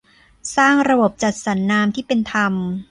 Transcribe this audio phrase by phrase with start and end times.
[0.55, 2.53] สร้างระบบจัดสรรน้ำที่เป็นธรรม